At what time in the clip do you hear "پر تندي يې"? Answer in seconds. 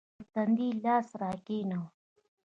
0.15-0.79